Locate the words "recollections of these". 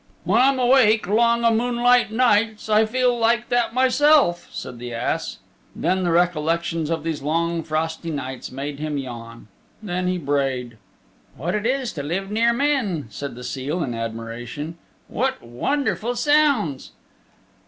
6.11-7.21